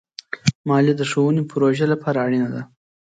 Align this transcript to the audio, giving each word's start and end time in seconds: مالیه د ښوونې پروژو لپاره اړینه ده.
مالیه 0.67 0.93
د 0.97 1.01
ښوونې 1.11 1.41
پروژو 1.51 1.85
لپاره 1.93 2.17
اړینه 2.25 2.49
ده. 2.53 2.61